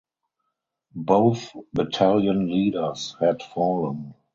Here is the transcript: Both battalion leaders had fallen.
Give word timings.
Both 0.95 1.51
battalion 1.73 2.47
leaders 2.49 3.15
had 3.19 3.43
fallen. 3.43 4.15